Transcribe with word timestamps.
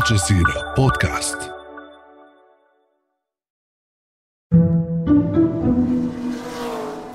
الجزيرة 0.00 0.74
بودكاست 0.76 1.38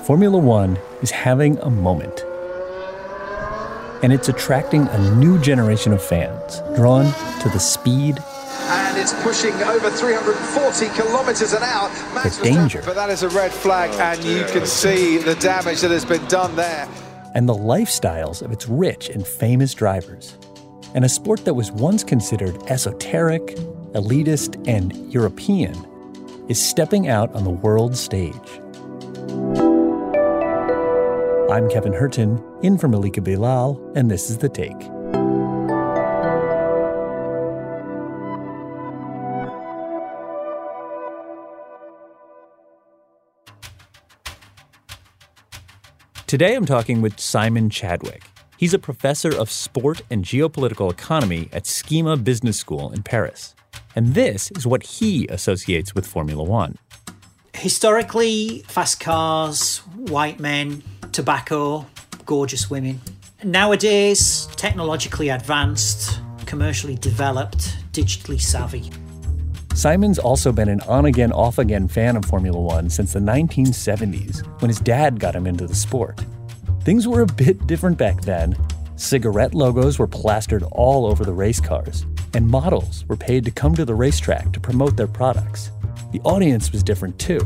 Formula 0.04 0.38
One 0.38 0.78
is 1.00 1.10
having 1.10 1.58
a 1.58 1.70
moment. 1.70 2.24
And 4.02 4.12
it's 4.12 4.28
attracting 4.28 4.88
a 4.88 5.14
new 5.14 5.38
generation 5.40 5.92
of 5.92 6.02
fans 6.02 6.60
drawn 6.74 7.04
to 7.42 7.48
the 7.50 7.60
speed, 7.60 8.18
and 8.68 8.98
it's 8.98 9.12
pushing 9.22 9.52
over 9.62 9.90
340 9.90 10.88
kilometres 10.96 11.52
an 11.52 11.62
hour. 11.62 11.88
the 12.24 12.40
danger, 12.42 12.82
But 12.84 12.96
that 12.96 13.10
is 13.10 13.22
a 13.22 13.28
red 13.28 13.52
flag, 13.52 13.90
and 14.00 14.22
you 14.24 14.44
can 14.46 14.66
see 14.66 15.18
the 15.18 15.36
damage 15.36 15.80
that 15.82 15.90
has 15.92 16.04
been 16.04 16.24
done 16.26 16.54
there. 16.56 16.88
and 17.34 17.48
the 17.48 17.54
lifestyles 17.54 18.42
of 18.42 18.50
its 18.52 18.68
rich 18.68 19.08
and 19.08 19.26
famous 19.26 19.72
drivers. 19.72 20.36
And 20.93 21.05
a 21.05 21.09
sport 21.09 21.45
that 21.45 21.53
was 21.53 21.71
once 21.71 22.03
considered 22.03 22.57
esoteric, 22.71 23.55
elitist, 23.93 24.67
and 24.67 25.13
European 25.13 25.75
is 26.47 26.63
stepping 26.63 27.07
out 27.07 27.33
on 27.35 27.43
the 27.43 27.49
world 27.49 27.95
stage. 27.95 28.33
I'm 31.51 31.69
Kevin 31.69 31.93
Hirten, 31.93 32.43
in 32.63 32.77
for 32.77 32.87
Malika 32.87 33.21
Bilal, 33.21 33.93
and 33.95 34.09
this 34.09 34.29
is 34.29 34.37
The 34.39 34.49
Take. 34.49 34.79
Today 46.27 46.55
I'm 46.55 46.65
talking 46.65 47.01
with 47.01 47.19
Simon 47.19 47.69
Chadwick. 47.69 48.23
He's 48.57 48.73
a 48.73 48.79
professor 48.79 49.29
of 49.35 49.51
sport 49.51 50.01
and 50.09 50.25
geopolitical 50.25 50.91
economy 50.91 51.47
at 51.53 51.65
SKEMA 51.65 52.23
Business 52.23 52.57
School 52.57 52.91
in 52.91 53.03
Paris. 53.03 53.53
And 53.95 54.15
this 54.15 54.49
is 54.51 54.65
what 54.65 54.81
he 54.83 55.27
associates 55.27 55.93
with 55.93 56.07
Formula 56.07 56.43
One. 56.43 56.77
Historically, 57.53 58.63
fast 58.67 58.99
cars, 58.99 59.77
white 59.95 60.39
men, 60.39 60.81
tobacco, 61.11 61.85
gorgeous 62.25 62.67
women. 62.67 62.99
Nowadays, 63.43 64.47
technologically 64.55 65.29
advanced, 65.29 66.19
commercially 66.47 66.95
developed, 66.95 67.77
digitally 67.91 68.41
savvy. 68.41 68.89
Simon's 69.75 70.17
also 70.17 70.51
been 70.51 70.69
an 70.69 70.81
on 70.81 71.05
again, 71.05 71.31
off 71.31 71.59
again 71.59 71.87
fan 71.87 72.17
of 72.17 72.25
Formula 72.25 72.59
One 72.59 72.89
since 72.89 73.13
the 73.13 73.19
1970s 73.19 74.43
when 74.61 74.69
his 74.69 74.79
dad 74.79 75.19
got 75.19 75.35
him 75.35 75.45
into 75.45 75.67
the 75.67 75.75
sport. 75.75 76.19
Things 76.87 77.05
were 77.05 77.19
a 77.19 77.25
bit 77.25 77.67
different 77.67 77.97
back 77.97 78.21
then. 78.21 78.55
Cigarette 78.95 79.53
logos 79.53 79.99
were 79.99 80.07
plastered 80.07 80.63
all 80.71 81.05
over 81.05 81.25
the 81.25 81.33
race 81.33 81.59
cars, 81.59 82.05
and 82.33 82.47
models 82.47 83.03
were 83.09 83.17
paid 83.17 83.43
to 83.43 83.51
come 83.51 83.75
to 83.75 83.83
the 83.83 83.93
racetrack 83.93 84.53
to 84.53 84.61
promote 84.61 84.95
their 84.95 85.05
products. 85.05 85.69
The 86.13 86.21
audience 86.21 86.71
was 86.71 86.83
different 86.83 87.19
too. 87.19 87.45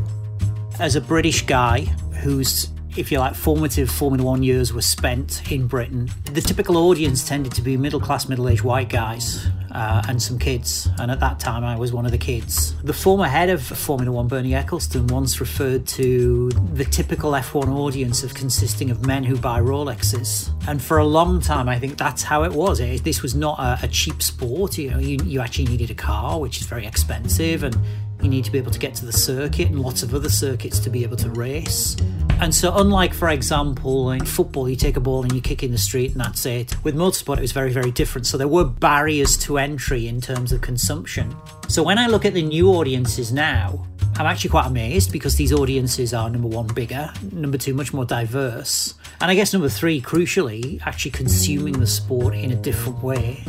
As 0.80 0.96
a 0.96 1.02
British 1.02 1.44
guy 1.48 1.86
whose, 2.22 2.70
if 2.96 3.12
you 3.12 3.18
like, 3.18 3.34
formative 3.34 3.90
Formula 3.90 4.24
One 4.24 4.44
years 4.44 4.74
were 4.74 4.84
spent 4.84 5.52
in 5.52 5.66
Britain, 5.66 6.08
the 6.26 6.42
typical 6.42 6.78
audience 6.78 7.28
tended 7.28 7.52
to 7.54 7.64
be 7.64 7.78
middle 7.78 8.00
class, 8.00 8.30
middle 8.30 8.48
aged 8.48 8.62
white 8.62 8.90
guys 8.90 9.48
uh, 9.74 10.04
and 10.08 10.22
some 10.22 10.38
kids. 10.38 10.90
And 11.00 11.12
at 11.12 11.20
that 11.20 11.40
time, 11.40 11.64
I 11.64 11.78
was 11.78 11.92
one 11.92 12.06
of 12.06 12.12
the 12.12 12.18
kids. 12.18 12.74
The 12.84 12.94
former 12.94 13.28
head 13.28 13.50
of 13.50 13.64
Formula 13.64 14.12
One, 14.12 14.28
Bernie 14.28 14.52
Ecclestone, 14.52 15.12
once 15.12 15.40
referred 15.40 15.86
to 15.88 16.50
the 16.74 16.86
typical 16.86 17.32
F1 17.32 17.68
audience 17.68 18.24
of 18.24 18.34
consisting 18.34 18.90
of 18.90 19.06
men 19.06 19.24
who 19.24 19.38
buy 19.38 19.60
Rolexes. 19.60 20.50
And 20.68 20.82
for 20.82 20.98
a 20.98 21.06
long 21.06 21.42
time, 21.42 21.68
I 21.70 21.80
think 21.80 21.98
that's 21.98 22.24
how 22.24 22.44
it 22.44 22.52
was. 22.52 22.80
It, 22.80 23.04
this 23.04 23.22
was 23.22 23.36
not 23.36 23.60
a, 23.60 23.86
a 23.86 23.88
cheap 23.88 24.22
sport. 24.22 24.78
You 24.78 24.92
know, 24.92 25.00
you, 25.00 25.18
you 25.26 25.42
actually 25.42 25.66
needed 25.66 25.90
a 25.90 25.96
car, 25.96 26.40
which 26.40 26.60
is 26.62 26.68
very 26.68 26.86
expensive, 26.86 27.64
and 27.64 27.76
you 28.24 28.30
need 28.30 28.46
to 28.46 28.52
be 28.52 28.58
able 28.58 28.72
to 28.72 28.80
get 28.80 28.96
to 28.96 29.06
the 29.06 29.14
circuit 29.14 29.68
and 29.68 29.82
lots 29.82 30.04
of 30.04 30.14
other 30.14 30.30
circuits 30.30 30.80
to 30.80 30.90
be 30.90 31.04
able 31.04 31.18
to 31.18 31.30
race. 31.32 31.96
And 32.40 32.54
so, 32.54 32.76
unlike, 32.76 33.14
for 33.14 33.30
example, 33.30 34.12
in 34.12 34.26
football, 34.26 34.68
you 34.68 34.76
take 34.76 34.98
a 34.98 35.00
ball 35.00 35.22
and 35.24 35.32
you 35.32 35.42
kick 35.42 35.62
in 35.62 35.72
the 35.72 35.78
street 35.78 36.12
and 36.14 36.22
that's 36.22 36.46
it. 36.46 36.76
With 36.84 36.96
motorsport, 36.96 37.38
it 37.38 37.42
was 37.42 37.52
very, 37.52 37.72
very 37.72 37.92
different. 37.92 38.26
So, 38.26 38.38
there 38.38 38.48
were 38.48 38.66
barriers 38.66 39.38
to 39.40 39.60
entry 39.60 40.08
in 40.08 40.22
terms 40.22 40.52
of 40.52 40.62
consumption. 40.62 41.36
So, 41.68 41.84
when 41.84 42.00
I 42.00 42.08
look 42.08 42.26
at 42.26 42.34
the 42.34 42.42
new 42.42 42.70
audiences 42.70 43.32
now, 43.32 43.86
I'm 44.16 44.26
actually 44.26 44.50
quite 44.50 44.68
amazed 44.68 45.12
because 45.12 45.36
these 45.36 45.54
audiences 45.54 46.14
are 46.14 46.30
number 46.30 46.48
one, 46.48 46.68
bigger, 46.68 47.12
number 47.32 47.58
two, 47.58 47.74
much 47.74 47.94
more 47.94 48.06
diverse, 48.06 48.96
and 49.20 49.32
I 49.32 49.36
guess 49.36 49.54
number 49.54 49.70
three, 49.70 50.02
crucially, 50.02 50.82
actually 50.86 51.12
consuming 51.12 51.80
the 51.80 51.88
sport 51.88 52.36
in 52.36 52.52
a 52.52 52.56
different 52.56 53.02
way. 53.04 53.44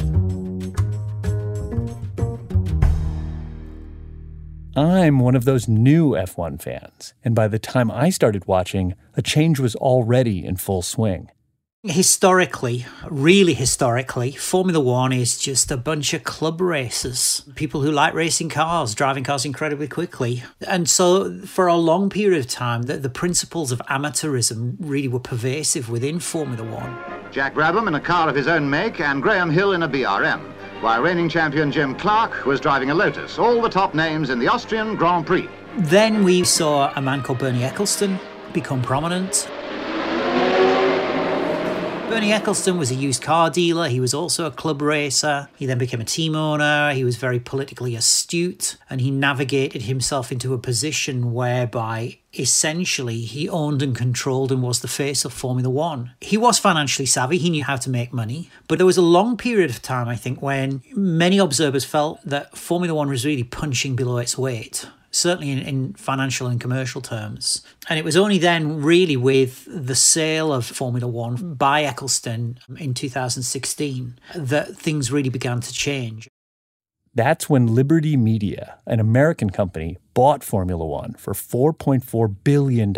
I'm 4.74 5.18
one 5.18 5.34
of 5.34 5.44
those 5.44 5.68
new 5.68 6.12
F1 6.12 6.62
fans, 6.62 7.12
and 7.22 7.34
by 7.34 7.46
the 7.46 7.58
time 7.58 7.90
I 7.90 8.08
started 8.08 8.46
watching, 8.46 8.94
a 9.14 9.20
change 9.20 9.60
was 9.60 9.76
already 9.76 10.44
in 10.44 10.56
full 10.56 10.80
swing. 10.80 11.30
Historically, 11.84 12.86
really 13.10 13.54
historically, 13.54 14.30
Formula 14.30 14.78
One 14.80 15.12
is 15.12 15.36
just 15.36 15.70
a 15.70 15.76
bunch 15.76 16.14
of 16.14 16.22
club 16.22 16.60
racers. 16.60 17.42
People 17.56 17.82
who 17.82 17.90
like 17.90 18.14
racing 18.14 18.48
cars, 18.48 18.94
driving 18.94 19.24
cars 19.24 19.44
incredibly 19.44 19.88
quickly. 19.88 20.44
And 20.66 20.88
so, 20.88 21.40
for 21.40 21.66
a 21.66 21.74
long 21.74 22.08
period 22.08 22.38
of 22.38 22.46
time, 22.46 22.82
the, 22.82 22.98
the 22.98 23.10
principles 23.10 23.72
of 23.72 23.82
amateurism 23.90 24.76
really 24.78 25.08
were 25.08 25.18
pervasive 25.18 25.90
within 25.90 26.20
Formula 26.20 26.64
One. 26.64 26.96
Jack 27.32 27.54
Brabham 27.54 27.88
in 27.88 27.96
a 27.96 28.00
car 28.00 28.28
of 28.28 28.36
his 28.36 28.46
own 28.46 28.70
make 28.70 29.00
and 29.00 29.20
Graham 29.20 29.50
Hill 29.50 29.72
in 29.72 29.82
a 29.82 29.88
BRM, 29.88 30.52
while 30.82 31.00
reigning 31.00 31.28
champion 31.28 31.70
Jim 31.70 31.94
Clark 31.94 32.44
was 32.44 32.60
driving 32.60 32.90
a 32.90 32.94
Lotus, 32.94 33.38
all 33.38 33.62
the 33.62 33.68
top 33.68 33.94
names 33.94 34.30
in 34.30 34.40
the 34.40 34.48
Austrian 34.48 34.96
Grand 34.96 35.24
Prix. 35.24 35.48
Then 35.78 36.24
we 36.24 36.42
saw 36.42 36.92
a 36.96 37.00
man 37.00 37.22
called 37.22 37.38
Bernie 37.38 37.60
Ecclestone 37.60 38.18
become 38.52 38.82
prominent. 38.82 39.48
Bernie 42.12 42.28
Ecclestone 42.32 42.78
was 42.78 42.90
a 42.90 42.94
used 42.94 43.22
car 43.22 43.48
dealer. 43.48 43.88
He 43.88 43.98
was 43.98 44.12
also 44.12 44.44
a 44.44 44.50
club 44.50 44.82
racer. 44.82 45.48
He 45.56 45.64
then 45.64 45.78
became 45.78 46.02
a 46.02 46.04
team 46.04 46.36
owner. 46.36 46.92
He 46.92 47.04
was 47.04 47.16
very 47.16 47.40
politically 47.40 47.96
astute 47.96 48.76
and 48.90 49.00
he 49.00 49.10
navigated 49.10 49.84
himself 49.84 50.30
into 50.30 50.52
a 50.52 50.58
position 50.58 51.32
whereby 51.32 52.18
essentially 52.38 53.22
he 53.22 53.48
owned 53.48 53.80
and 53.80 53.96
controlled 53.96 54.52
and 54.52 54.62
was 54.62 54.80
the 54.80 54.88
face 54.88 55.24
of 55.24 55.32
Formula 55.32 55.70
One. 55.70 56.12
He 56.20 56.36
was 56.36 56.58
financially 56.58 57.06
savvy. 57.06 57.38
He 57.38 57.48
knew 57.48 57.64
how 57.64 57.76
to 57.76 57.88
make 57.88 58.12
money. 58.12 58.50
But 58.68 58.76
there 58.76 58.86
was 58.86 58.98
a 58.98 59.02
long 59.02 59.38
period 59.38 59.70
of 59.70 59.80
time, 59.80 60.06
I 60.06 60.16
think, 60.16 60.42
when 60.42 60.82
many 60.94 61.38
observers 61.38 61.86
felt 61.86 62.20
that 62.26 62.58
Formula 62.58 62.94
One 62.94 63.08
was 63.08 63.24
really 63.24 63.42
punching 63.42 63.96
below 63.96 64.18
its 64.18 64.36
weight 64.36 64.86
certainly 65.12 65.50
in, 65.50 65.58
in, 65.58 65.92
financial 65.94 66.48
and 66.48 66.60
commercial 66.60 67.00
terms. 67.00 67.62
And 67.88 67.98
it 67.98 68.04
was 68.04 68.16
only 68.16 68.38
then, 68.38 68.82
really, 68.82 69.16
with 69.16 69.68
the 69.68 69.94
sale 69.94 70.52
of 70.52 70.66
Formula 70.66 71.06
One 71.06 71.54
by 71.54 71.84
Ecclestone 71.84 72.58
in 72.80 72.94
2016, 72.94 74.18
that 74.34 74.76
things 74.76 75.12
really 75.12 75.28
began 75.28 75.60
to 75.60 75.72
change. 75.72 76.28
That's 77.14 77.48
when 77.48 77.66
Liberty 77.66 78.16
Media, 78.16 78.78
an 78.86 78.98
American 78.98 79.50
company, 79.50 79.98
bought 80.14 80.42
Formula 80.42 80.84
One 80.84 81.12
for 81.14 81.34
$4.4 81.34 82.34
billion. 82.42 82.94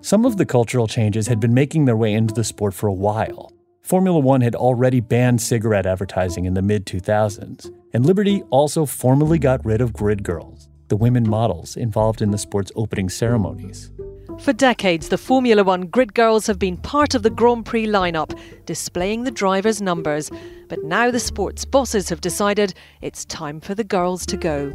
Some 0.00 0.24
of 0.24 0.38
the 0.38 0.46
cultural 0.46 0.86
changes 0.86 1.26
had 1.26 1.38
been 1.38 1.52
making 1.52 1.84
their 1.84 1.96
way 1.96 2.14
into 2.14 2.32
the 2.32 2.44
sport 2.44 2.72
for 2.72 2.86
a 2.86 2.92
while. 2.92 3.52
Formula 3.82 4.18
One 4.18 4.40
had 4.42 4.54
already 4.54 5.00
banned 5.00 5.40
cigarette 5.40 5.86
advertising 5.86 6.44
in 6.44 6.54
the 6.54 6.62
mid 6.62 6.86
2000s, 6.86 7.74
and 7.92 8.06
Liberty 8.06 8.42
also 8.50 8.86
formally 8.86 9.38
got 9.38 9.64
rid 9.64 9.80
of 9.80 9.92
grid 9.92 10.22
girls, 10.22 10.68
the 10.88 10.96
women 10.96 11.28
models 11.28 11.76
involved 11.76 12.22
in 12.22 12.30
the 12.30 12.38
sport's 12.38 12.70
opening 12.76 13.08
ceremonies. 13.08 13.90
For 14.38 14.52
decades, 14.52 15.08
the 15.08 15.18
Formula 15.18 15.64
One 15.64 15.82
grid 15.82 16.14
girls 16.14 16.46
have 16.46 16.58
been 16.58 16.76
part 16.76 17.14
of 17.14 17.22
the 17.22 17.30
Grand 17.30 17.66
Prix 17.66 17.86
lineup, 17.86 18.38
displaying 18.64 19.24
the 19.24 19.30
drivers' 19.30 19.82
numbers. 19.82 20.30
But 20.68 20.82
now 20.84 21.10
the 21.10 21.20
sport's 21.20 21.64
bosses 21.64 22.08
have 22.08 22.20
decided 22.20 22.72
it's 23.02 23.24
time 23.24 23.60
for 23.60 23.74
the 23.74 23.84
girls 23.84 24.24
to 24.26 24.36
go. 24.36 24.72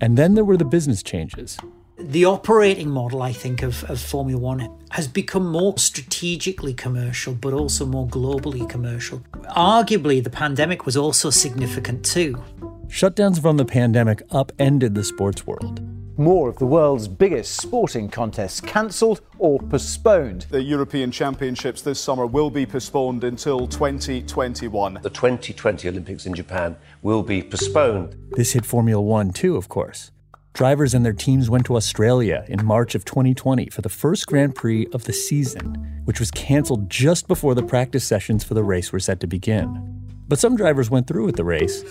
And 0.00 0.16
then 0.16 0.34
there 0.34 0.44
were 0.44 0.56
the 0.56 0.64
business 0.64 1.02
changes. 1.02 1.58
The 2.02 2.24
operating 2.24 2.90
model, 2.90 3.22
I 3.22 3.32
think, 3.32 3.62
of, 3.62 3.84
of 3.84 4.00
Formula 4.00 4.40
One 4.40 4.76
has 4.90 5.06
become 5.06 5.46
more 5.46 5.78
strategically 5.78 6.74
commercial, 6.74 7.32
but 7.32 7.52
also 7.52 7.86
more 7.86 8.08
globally 8.08 8.68
commercial. 8.68 9.20
Arguably, 9.56 10.22
the 10.22 10.28
pandemic 10.28 10.84
was 10.84 10.96
also 10.96 11.30
significant 11.30 12.04
too. 12.04 12.42
Shutdowns 12.88 13.40
from 13.40 13.56
the 13.56 13.64
pandemic 13.64 14.20
upended 14.32 14.96
the 14.96 15.04
sports 15.04 15.46
world. 15.46 15.80
More 16.18 16.48
of 16.48 16.58
the 16.58 16.66
world's 16.66 17.06
biggest 17.06 17.56
sporting 17.56 18.08
contests 18.08 18.60
cancelled 18.60 19.20
or 19.38 19.60
postponed. 19.60 20.46
The 20.50 20.60
European 20.60 21.12
Championships 21.12 21.82
this 21.82 22.00
summer 22.00 22.26
will 22.26 22.50
be 22.50 22.66
postponed 22.66 23.22
until 23.22 23.68
2021. 23.68 24.98
The 25.02 25.08
2020 25.08 25.88
Olympics 25.88 26.26
in 26.26 26.34
Japan 26.34 26.76
will 27.00 27.22
be 27.22 27.42
postponed. 27.42 28.16
This 28.32 28.52
hit 28.52 28.66
Formula 28.66 29.00
One 29.00 29.32
too, 29.32 29.56
of 29.56 29.68
course. 29.68 30.10
Drivers 30.54 30.92
and 30.92 31.02
their 31.02 31.14
teams 31.14 31.48
went 31.48 31.64
to 31.64 31.76
Australia 31.76 32.44
in 32.46 32.62
March 32.62 32.94
of 32.94 33.06
2020 33.06 33.70
for 33.70 33.80
the 33.80 33.88
first 33.88 34.26
Grand 34.26 34.54
Prix 34.54 34.86
of 34.92 35.04
the 35.04 35.12
season, 35.12 36.02
which 36.04 36.20
was 36.20 36.30
canceled 36.30 36.90
just 36.90 37.26
before 37.26 37.54
the 37.54 37.62
practice 37.62 38.04
sessions 38.04 38.44
for 38.44 38.52
the 38.52 38.62
race 38.62 38.92
were 38.92 39.00
set 39.00 39.18
to 39.20 39.26
begin. 39.26 39.98
But 40.28 40.38
some 40.38 40.54
drivers 40.54 40.90
went 40.90 41.06
through 41.06 41.24
with 41.24 41.36
the 41.36 41.44
race, 41.44 41.82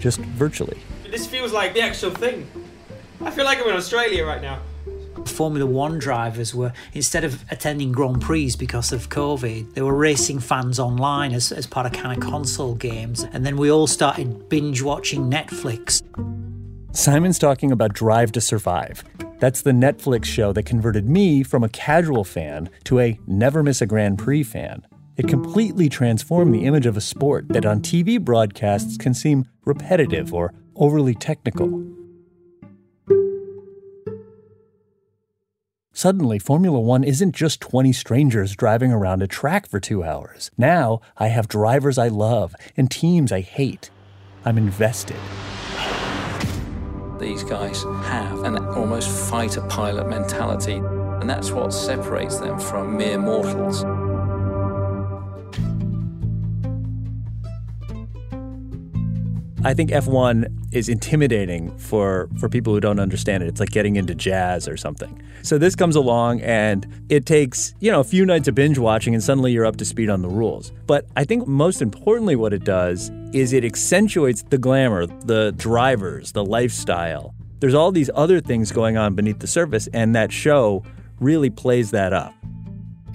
just 0.00 0.20
virtually. 0.20 0.78
This 1.10 1.26
feels 1.26 1.50
like 1.50 1.72
the 1.72 1.80
actual 1.80 2.10
thing. 2.10 2.46
I 3.22 3.30
feel 3.30 3.46
like 3.46 3.58
I'm 3.58 3.68
in 3.68 3.76
Australia 3.76 4.26
right 4.26 4.42
now. 4.42 4.60
Formula 5.24 5.64
One 5.64 5.98
drivers 5.98 6.54
were, 6.54 6.74
instead 6.92 7.24
of 7.24 7.42
attending 7.50 7.90
Grand 7.90 8.20
Prix 8.20 8.54
because 8.58 8.92
of 8.92 9.08
COVID, 9.08 9.72
they 9.72 9.80
were 9.80 9.96
racing 9.96 10.40
fans 10.40 10.78
online 10.78 11.32
as, 11.32 11.52
as 11.52 11.66
part 11.66 11.86
of 11.86 11.92
kind 11.92 12.22
of 12.22 12.28
console 12.28 12.74
games. 12.74 13.24
And 13.32 13.46
then 13.46 13.56
we 13.56 13.70
all 13.70 13.86
started 13.86 14.50
binge 14.50 14.82
watching 14.82 15.30
Netflix. 15.30 16.02
Simon's 16.98 17.38
talking 17.38 17.70
about 17.70 17.92
Drive 17.92 18.32
to 18.32 18.40
Survive. 18.40 19.04
That's 19.38 19.62
the 19.62 19.70
Netflix 19.70 20.24
show 20.24 20.52
that 20.52 20.64
converted 20.64 21.08
me 21.08 21.44
from 21.44 21.62
a 21.62 21.68
casual 21.68 22.24
fan 22.24 22.70
to 22.86 22.98
a 22.98 23.20
never 23.24 23.62
miss 23.62 23.80
a 23.80 23.86
Grand 23.86 24.18
Prix 24.18 24.42
fan. 24.42 24.84
It 25.16 25.28
completely 25.28 25.88
transformed 25.88 26.52
the 26.52 26.64
image 26.64 26.86
of 26.86 26.96
a 26.96 27.00
sport 27.00 27.46
that 27.50 27.64
on 27.64 27.82
TV 27.82 28.20
broadcasts 28.20 28.96
can 28.96 29.14
seem 29.14 29.46
repetitive 29.64 30.34
or 30.34 30.52
overly 30.74 31.14
technical. 31.14 31.86
Suddenly, 35.92 36.40
Formula 36.40 36.80
One 36.80 37.04
isn't 37.04 37.32
just 37.32 37.60
20 37.60 37.92
strangers 37.92 38.56
driving 38.56 38.90
around 38.90 39.22
a 39.22 39.28
track 39.28 39.68
for 39.68 39.78
two 39.78 40.02
hours. 40.02 40.50
Now, 40.58 41.00
I 41.16 41.28
have 41.28 41.46
drivers 41.46 41.96
I 41.96 42.08
love 42.08 42.56
and 42.76 42.90
teams 42.90 43.30
I 43.30 43.42
hate. 43.42 43.90
I'm 44.44 44.58
invested. 44.58 45.16
These 47.18 47.42
guys 47.42 47.82
have 48.04 48.44
an 48.44 48.64
almost 48.68 49.10
fighter 49.10 49.60
pilot 49.62 50.08
mentality, 50.08 50.76
and 50.76 51.28
that's 51.28 51.50
what 51.50 51.74
separates 51.74 52.38
them 52.38 52.60
from 52.60 52.96
mere 52.96 53.18
mortals. 53.18 53.82
I 59.68 59.74
think 59.74 59.90
F1 59.90 60.72
is 60.72 60.88
intimidating 60.88 61.76
for 61.76 62.30
for 62.38 62.48
people 62.48 62.72
who 62.72 62.80
don't 62.80 62.98
understand 62.98 63.42
it. 63.42 63.48
It's 63.50 63.60
like 63.60 63.68
getting 63.68 63.96
into 63.96 64.14
jazz 64.14 64.66
or 64.66 64.78
something. 64.78 65.20
So 65.42 65.58
this 65.58 65.76
comes 65.76 65.94
along 65.94 66.40
and 66.40 66.86
it 67.10 67.26
takes, 67.26 67.74
you 67.78 67.92
know, 67.92 68.00
a 68.00 68.04
few 68.04 68.24
nights 68.24 68.48
of 68.48 68.54
binge 68.54 68.78
watching 68.78 69.12
and 69.12 69.22
suddenly 69.22 69.52
you're 69.52 69.66
up 69.66 69.76
to 69.76 69.84
speed 69.84 70.08
on 70.08 70.22
the 70.22 70.28
rules. 70.28 70.72
But 70.86 71.04
I 71.18 71.24
think 71.24 71.46
most 71.46 71.82
importantly 71.82 72.34
what 72.34 72.54
it 72.54 72.64
does 72.64 73.10
is 73.34 73.52
it 73.52 73.62
accentuates 73.62 74.42
the 74.42 74.56
glamour, 74.56 75.04
the 75.06 75.52
drivers, 75.58 76.32
the 76.32 76.46
lifestyle. 76.46 77.34
There's 77.60 77.74
all 77.74 77.92
these 77.92 78.08
other 78.14 78.40
things 78.40 78.72
going 78.72 78.96
on 78.96 79.16
beneath 79.16 79.40
the 79.40 79.46
surface 79.46 79.86
and 79.92 80.14
that 80.14 80.32
show 80.32 80.82
really 81.20 81.50
plays 81.50 81.90
that 81.90 82.14
up. 82.14 82.32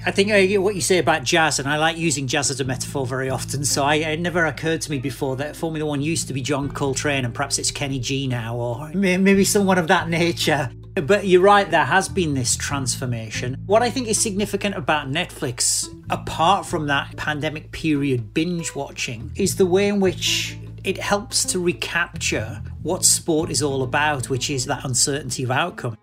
I 0.06 0.12
think 0.12 0.30
what 0.62 0.76
you 0.76 0.82
say 0.82 0.98
about 0.98 1.24
jazz, 1.24 1.60
and 1.60 1.68
I 1.68 1.78
like 1.78 1.98
using 1.98 2.28
jazz 2.28 2.52
as 2.52 2.60
a 2.60 2.66
metaphor 2.66 3.06
very 3.06 3.30
often. 3.30 3.64
So 3.64 3.84
I, 3.84 3.96
it 3.96 4.20
never 4.20 4.46
occurred 4.46 4.82
to 4.82 4.92
me 4.92 5.00
before 5.00 5.38
that 5.38 5.56
Formula 5.56 5.86
One 5.86 6.02
used 6.02 6.28
to 6.28 6.34
be 6.34 6.42
John 6.42 6.70
Coltrane, 6.70 7.24
and 7.24 7.34
perhaps 7.34 7.58
it's 7.58 7.72
Kenny 7.72 8.00
G 8.00 8.28
now, 8.28 8.58
or 8.58 8.90
maybe 8.90 9.46
someone 9.46 9.78
of 9.78 9.88
that 9.88 10.10
nature. 10.10 10.70
But 10.96 11.26
you're 11.26 11.42
right, 11.42 11.72
there 11.72 11.86
has 11.86 12.10
been 12.10 12.34
this 12.34 12.58
transformation. 12.58 13.56
What 13.66 13.82
I 13.82 13.90
think 13.90 14.10
is 14.10 14.22
significant 14.22 14.76
about 14.76 15.08
Netflix, 15.10 15.88
apart 16.10 16.66
from 16.66 16.88
that 16.88 17.16
pandemic 17.16 17.72
period 17.72 18.34
binge 18.34 18.76
watching, 18.76 19.32
is 19.36 19.56
the 19.56 19.66
way 19.66 19.88
in 19.88 20.02
which 20.02 20.58
it 20.84 20.98
helps 20.98 21.46
to 21.46 21.60
recapture 21.60 22.62
what 22.82 23.06
sport 23.06 23.50
is 23.50 23.64
all 23.64 23.84
about, 23.84 24.30
which 24.30 24.50
is 24.50 24.66
that 24.66 24.84
uncertainty 24.84 25.44
of 25.44 25.52
outcome. 25.52 25.98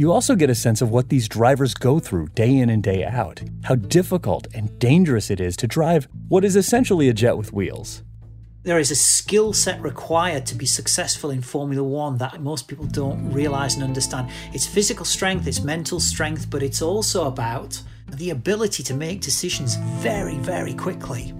You 0.00 0.12
also 0.12 0.34
get 0.34 0.48
a 0.48 0.54
sense 0.54 0.80
of 0.80 0.88
what 0.90 1.10
these 1.10 1.28
drivers 1.28 1.74
go 1.74 1.98
through 2.00 2.28
day 2.28 2.56
in 2.56 2.70
and 2.70 2.82
day 2.82 3.04
out, 3.04 3.42
how 3.64 3.74
difficult 3.74 4.46
and 4.54 4.78
dangerous 4.78 5.30
it 5.30 5.40
is 5.40 5.58
to 5.58 5.66
drive 5.66 6.08
what 6.28 6.42
is 6.42 6.56
essentially 6.56 7.10
a 7.10 7.12
jet 7.12 7.36
with 7.36 7.52
wheels. 7.52 8.02
There 8.62 8.78
is 8.78 8.90
a 8.90 8.94
skill 8.94 9.52
set 9.52 9.78
required 9.82 10.46
to 10.46 10.54
be 10.54 10.64
successful 10.64 11.30
in 11.30 11.42
Formula 11.42 11.86
One 11.86 12.16
that 12.16 12.40
most 12.40 12.66
people 12.66 12.86
don't 12.86 13.30
realize 13.30 13.74
and 13.74 13.84
understand. 13.84 14.30
It's 14.54 14.66
physical 14.66 15.04
strength, 15.04 15.46
it's 15.46 15.62
mental 15.62 16.00
strength, 16.00 16.48
but 16.48 16.62
it's 16.62 16.80
also 16.80 17.26
about 17.26 17.82
the 18.08 18.30
ability 18.30 18.82
to 18.84 18.94
make 18.94 19.20
decisions 19.20 19.74
very, 20.00 20.36
very 20.36 20.72
quickly 20.72 21.34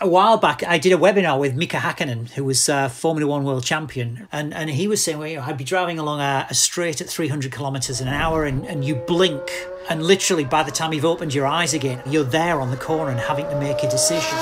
a 0.00 0.08
while 0.08 0.36
back, 0.36 0.64
I 0.64 0.76
did 0.76 0.92
a 0.92 0.96
webinar 0.96 1.38
with 1.38 1.54
Mika 1.54 1.76
Hakkinen, 1.76 2.30
who 2.30 2.42
was 2.42 2.68
uh, 2.68 2.88
Formula 2.88 3.30
One 3.30 3.44
world 3.44 3.64
champion, 3.64 4.26
and, 4.32 4.52
and 4.52 4.68
he 4.68 4.88
was 4.88 5.04
saying, 5.04 5.18
well, 5.18 5.28
you 5.28 5.36
know, 5.36 5.44
I'd 5.44 5.56
be 5.56 5.62
driving 5.62 6.00
along 6.00 6.20
a, 6.20 6.48
a 6.50 6.54
straight 6.54 7.00
at 7.00 7.08
300 7.08 7.52
kilometers 7.52 8.00
an 8.00 8.08
hour, 8.08 8.44
and, 8.44 8.66
and 8.66 8.84
you 8.84 8.96
blink, 8.96 9.52
and 9.88 10.02
literally 10.02 10.44
by 10.44 10.64
the 10.64 10.72
time 10.72 10.92
you've 10.92 11.04
opened 11.04 11.32
your 11.32 11.46
eyes 11.46 11.74
again, 11.74 12.02
you're 12.06 12.24
there 12.24 12.60
on 12.60 12.72
the 12.72 12.76
corner 12.76 13.12
and 13.12 13.20
having 13.20 13.46
to 13.46 13.58
make 13.60 13.84
a 13.84 13.88
decision. 13.88 14.36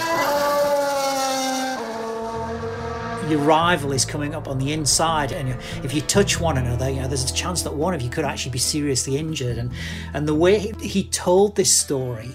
Your 3.28 3.40
rival 3.40 3.92
is 3.92 4.06
coming 4.06 4.34
up 4.34 4.48
on 4.48 4.58
the 4.58 4.72
inside, 4.72 5.32
and 5.32 5.50
if 5.84 5.92
you 5.92 6.00
touch 6.00 6.40
one 6.40 6.56
another, 6.56 6.88
you 6.88 7.00
know 7.00 7.08
there's 7.08 7.30
a 7.30 7.34
chance 7.34 7.62
that 7.62 7.74
one 7.74 7.92
of 7.92 8.00
you 8.00 8.08
could 8.08 8.24
actually 8.24 8.52
be 8.52 8.58
seriously 8.58 9.16
injured. 9.16 9.58
And 9.58 9.70
and 10.12 10.26
the 10.26 10.34
way 10.34 10.58
he, 10.58 10.72
he 10.86 11.04
told 11.04 11.56
this 11.56 11.70
story 11.70 12.30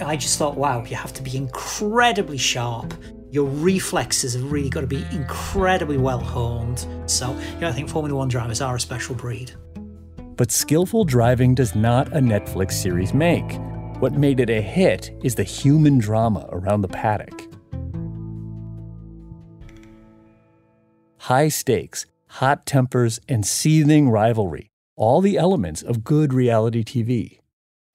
I 0.00 0.16
just 0.16 0.38
thought, 0.38 0.56
wow, 0.56 0.84
you 0.84 0.96
have 0.96 1.12
to 1.14 1.22
be 1.22 1.36
incredibly 1.36 2.38
sharp. 2.38 2.94
Your 3.30 3.46
reflexes 3.46 4.34
have 4.34 4.50
really 4.50 4.70
got 4.70 4.82
to 4.82 4.86
be 4.86 5.04
incredibly 5.12 5.96
well 5.96 6.20
honed. 6.20 6.86
So, 7.06 7.32
you 7.32 7.60
know, 7.60 7.68
I 7.68 7.72
think 7.72 7.88
Formula 7.88 8.16
One 8.16 8.28
drivers 8.28 8.60
are 8.60 8.76
a 8.76 8.80
special 8.80 9.14
breed. 9.14 9.52
But 10.36 10.50
skillful 10.50 11.04
driving 11.04 11.54
does 11.54 11.74
not 11.74 12.08
a 12.08 12.18
Netflix 12.18 12.72
series 12.72 13.14
make. 13.14 13.58
What 14.00 14.12
made 14.12 14.40
it 14.40 14.50
a 14.50 14.60
hit 14.60 15.10
is 15.22 15.36
the 15.36 15.44
human 15.44 15.98
drama 15.98 16.48
around 16.50 16.80
the 16.80 16.88
paddock. 16.88 17.42
High 21.18 21.48
stakes, 21.48 22.06
hot 22.26 22.66
tempers, 22.66 23.20
and 23.28 23.46
seething 23.46 24.10
rivalry 24.10 24.70
all 24.96 25.20
the 25.20 25.36
elements 25.36 25.82
of 25.82 26.04
good 26.04 26.32
reality 26.32 26.84
TV. 26.84 27.38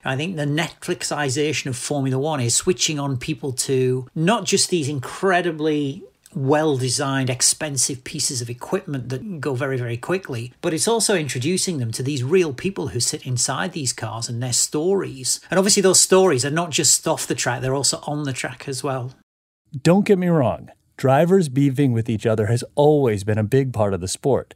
I 0.04 0.16
think 0.16 0.36
the 0.36 0.44
Netflixization 0.44 1.66
of 1.66 1.76
Formula 1.76 2.18
One 2.18 2.40
is 2.40 2.54
switching 2.54 2.98
on 2.98 3.18
people 3.18 3.52
to 3.52 4.08
not 4.14 4.44
just 4.44 4.70
these 4.70 4.88
incredibly 4.88 6.02
well 6.34 6.76
designed, 6.76 7.28
expensive 7.28 8.04
pieces 8.04 8.40
of 8.40 8.48
equipment 8.48 9.08
that 9.08 9.40
go 9.40 9.54
very, 9.54 9.76
very 9.76 9.96
quickly, 9.96 10.52
but 10.60 10.72
it's 10.72 10.88
also 10.88 11.16
introducing 11.16 11.78
them 11.78 11.90
to 11.92 12.02
these 12.02 12.22
real 12.22 12.52
people 12.52 12.88
who 12.88 13.00
sit 13.00 13.26
inside 13.26 13.72
these 13.72 13.92
cars 13.92 14.28
and 14.28 14.42
their 14.42 14.52
stories. 14.52 15.40
And 15.50 15.58
obviously, 15.58 15.82
those 15.82 16.00
stories 16.00 16.44
are 16.44 16.50
not 16.50 16.70
just 16.70 17.06
off 17.06 17.26
the 17.26 17.34
track, 17.34 17.60
they're 17.60 17.74
also 17.74 18.00
on 18.06 18.24
the 18.24 18.32
track 18.32 18.68
as 18.68 18.82
well. 18.82 19.14
Don't 19.82 20.06
get 20.06 20.18
me 20.18 20.28
wrong, 20.28 20.70
drivers 20.96 21.48
beefing 21.48 21.92
with 21.92 22.08
each 22.08 22.26
other 22.26 22.46
has 22.46 22.64
always 22.74 23.24
been 23.24 23.38
a 23.38 23.44
big 23.44 23.72
part 23.72 23.94
of 23.94 24.00
the 24.00 24.08
sport. 24.08 24.54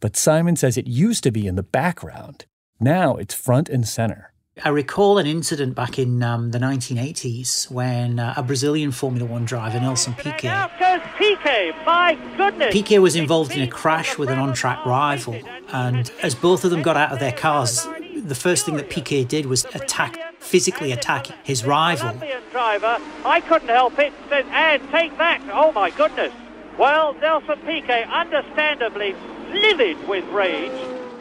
But 0.00 0.16
Simon 0.16 0.56
says 0.56 0.76
it 0.76 0.86
used 0.86 1.24
to 1.24 1.32
be 1.32 1.46
in 1.46 1.56
the 1.56 1.62
background. 1.62 2.46
Now 2.80 3.16
it's 3.16 3.34
front 3.34 3.68
and 3.68 3.86
center. 3.86 4.27
I 4.64 4.70
recall 4.70 5.18
an 5.18 5.26
incident 5.26 5.74
back 5.74 5.98
in 5.98 6.22
um, 6.22 6.50
the 6.50 6.58
1980s 6.58 7.70
when 7.70 8.18
uh, 8.18 8.34
a 8.36 8.42
Brazilian 8.42 8.90
Formula 8.90 9.24
One 9.24 9.44
driver, 9.44 9.78
Nelson 9.78 10.14
Piquet, 10.14 10.68
Piquet, 11.16 11.72
my 11.86 12.18
goodness! 12.36 12.72
Piquet 12.72 12.98
was 12.98 13.14
involved 13.14 13.52
in 13.52 13.62
a 13.62 13.68
crash 13.68 14.18
with 14.18 14.30
an 14.30 14.38
on-track 14.38 14.84
rival, 14.84 15.38
and 15.72 16.10
as 16.22 16.34
both 16.34 16.64
of 16.64 16.70
them 16.70 16.82
got 16.82 16.96
out 16.96 17.12
of 17.12 17.20
their 17.20 17.32
cars, 17.32 17.86
the 18.16 18.34
first 18.34 18.66
thing 18.66 18.76
that 18.76 18.90
Piquet 18.90 19.24
did 19.24 19.46
was 19.46 19.64
attack, 19.74 20.18
physically 20.40 20.92
attack 20.92 21.26
his 21.44 21.64
rival. 21.64 22.20
Driver, 22.50 22.98
I 23.24 23.40
couldn't 23.40 23.68
help 23.68 23.98
it. 23.98 24.12
Said, 24.28 24.46
"And 24.50 24.82
take 24.90 25.16
that!" 25.18 25.40
Oh 25.52 25.72
my 25.72 25.90
goodness! 25.90 26.32
Well, 26.78 27.14
Nelson 27.14 27.58
Piquet, 27.64 28.04
understandably 28.04 29.14
livid 29.52 30.08
with 30.08 30.24
rage, 30.26 30.72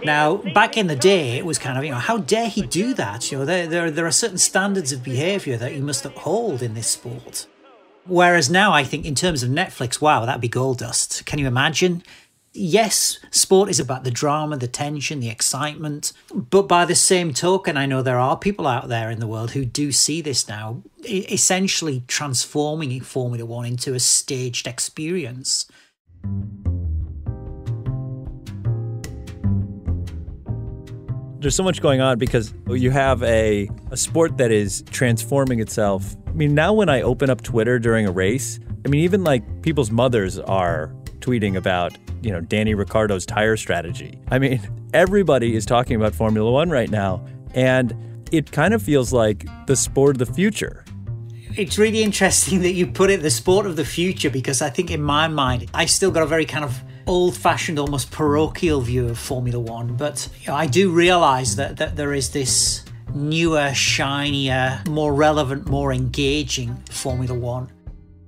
now, 0.04 0.38
back 0.54 0.78
in 0.78 0.88
the 0.88 0.96
day, 0.96 1.38
it 1.38 1.46
was 1.46 1.58
kind 1.58 1.78
of, 1.78 1.84
you 1.84 1.92
know, 1.92 1.98
how 1.98 2.18
dare 2.18 2.50
he 2.50 2.62
do 2.62 2.94
that? 2.94 3.32
You 3.32 3.40
know, 3.40 3.46
there, 3.46 3.68
there, 3.68 3.92
there 3.92 4.06
are 4.06 4.12
certain 4.12 4.38
standards 4.38 4.92
of 4.92 5.04
behaviour 5.04 5.58
that 5.58 5.74
you 5.74 5.82
must 5.82 6.06
uphold 6.06 6.62
in 6.62 6.74
this 6.74 6.88
sport. 6.88 7.48
Whereas 8.06 8.50
now, 8.50 8.72
I 8.72 8.84
think 8.84 9.06
in 9.06 9.16
terms 9.16 9.44
of 9.44 9.50
Netflix, 9.50 10.00
wow, 10.00 10.26
that'd 10.26 10.42
be 10.42 10.48
gold 10.48 10.80
dust. 10.80 11.26
Can 11.26 11.40
you 11.40 11.48
imagine? 11.48 12.04
Yes, 12.54 13.20
sport 13.30 13.70
is 13.70 13.80
about 13.80 14.04
the 14.04 14.12
drama, 14.12 14.58
the 14.58 14.68
tension, 14.68 15.20
the 15.20 15.30
excitement. 15.30 16.14
But 16.34 16.64
by 16.64 16.86
the 16.86 16.96
same 16.96 17.34
token, 17.34 17.76
I 17.76 17.86
know 17.86 18.02
there 18.02 18.18
are 18.18 18.38
people 18.38 18.66
out 18.66 18.88
there 18.88 19.12
in 19.12 19.20
the 19.20 19.28
world 19.28 19.52
who 19.52 19.66
do 19.66 19.92
see 19.92 20.22
this 20.22 20.48
now, 20.48 20.82
essentially 21.06 22.04
transforming 22.08 23.02
Formula 23.02 23.46
One 23.46 23.66
into 23.66 23.94
a 23.94 24.00
staged 24.00 24.68
experience. 24.68 25.68
There's 31.48 31.56
so 31.56 31.64
much 31.64 31.82
going 31.82 32.02
on 32.02 32.20
because 32.20 32.54
you 32.68 32.92
have 32.92 33.24
a, 33.24 33.70
a 33.90 33.96
sport 33.96 34.36
that 34.36 34.52
is 34.52 34.84
transforming 34.92 35.62
itself. 35.62 36.18
I 36.28 36.32
mean, 36.32 36.54
now 36.54 36.74
when 36.74 36.90
I 36.90 37.02
open 37.04 37.30
up 37.30 37.42
Twitter 37.42 37.80
during 37.80 38.06
a 38.06 38.12
race, 38.12 38.60
I 38.84 38.90
mean, 38.90 39.00
even 39.00 39.24
like 39.24 39.62
people's 39.62 39.90
mothers 39.90 40.38
are 40.40 40.94
tweeting 41.20 41.56
about, 41.56 41.98
you 42.22 42.32
know, 42.32 42.42
Danny 42.42 42.74
Ricciardo's 42.74 43.26
tire 43.26 43.56
strategy. 43.56 44.20
I 44.30 44.40
mean, 44.40 44.60
everybody 44.94 45.56
is 45.56 45.66
talking 45.66 45.96
about 45.96 46.14
Formula 46.14 46.52
One 46.52 46.70
right 46.70 46.92
now, 46.92 47.26
and 47.54 47.96
it 48.30 48.52
kind 48.52 48.74
of 48.74 48.82
feels 48.82 49.14
like 49.14 49.46
the 49.68 49.78
sport 49.78 50.20
of 50.20 50.28
the 50.28 50.34
future. 50.34 50.84
It's 51.56 51.78
really 51.78 52.04
interesting 52.04 52.60
that 52.64 52.74
you 52.74 52.88
put 52.88 53.10
it 53.10 53.22
the 53.22 53.32
sport 53.32 53.66
of 53.68 53.78
the 53.78 53.86
future 53.86 54.30
because 54.30 54.62
I 54.62 54.70
think 54.70 54.92
in 54.92 55.02
my 55.02 55.30
mind, 55.30 55.70
I 55.74 55.86
still 55.86 56.12
got 56.12 56.24
a 56.24 56.28
very 56.28 56.46
kind 56.46 56.66
of 56.66 56.84
old 57.08 57.36
fashioned, 57.36 57.80
almost 57.80 58.12
parochial 58.12 58.82
view 58.82 59.08
of 59.08 59.18
Formula 59.18 59.60
One. 59.60 59.96
But 59.96 60.30
you 60.42 60.48
know, 60.48 60.56
I 60.56 60.68
do 60.68 60.92
realize 60.92 61.56
that, 61.56 61.78
that 61.78 61.96
there 61.96 62.14
is 62.14 62.32
this 62.32 62.84
newer, 63.14 63.74
shinier, 63.74 64.82
more 64.88 65.14
relevant, 65.14 65.68
more 65.68 65.94
engaging 65.94 66.76
Formula 66.90 67.34
One. 67.34 67.72